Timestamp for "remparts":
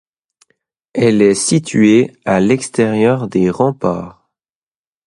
3.51-4.31